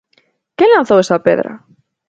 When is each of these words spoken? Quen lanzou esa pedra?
Quen 0.57 0.69
lanzou 0.73 0.97
esa 1.01 1.23
pedra? 1.27 1.51